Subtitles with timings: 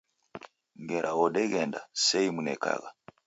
[0.81, 2.89] Ngera odeghenda, seimunekagha.